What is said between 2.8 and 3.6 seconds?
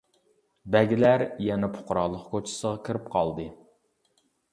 كىرىپ قالدى.